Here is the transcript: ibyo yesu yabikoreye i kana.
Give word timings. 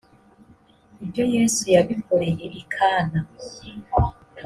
ibyo 1.03 1.23
yesu 1.35 1.63
yabikoreye 1.75 2.45
i 2.63 2.65
kana. 2.73 3.19